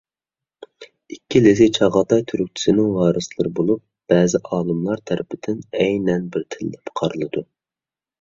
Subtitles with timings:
[1.15, 7.45] ئىككىلىسى چاغاتاي تۈركچىسىنىڭ ۋارىسلىرى بولۇپ، بەزى ئالىملار تەرىپىدىن ئەينەن بىر تىل دەپ قارىلىدۇ.